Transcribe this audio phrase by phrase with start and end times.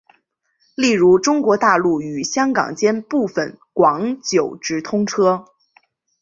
[0.73, 5.45] 例如中国大陆与香港间部分广九直通车。